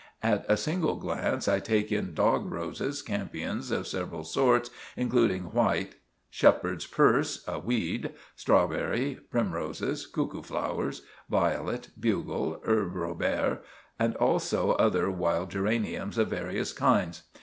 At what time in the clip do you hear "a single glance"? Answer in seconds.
0.49-1.47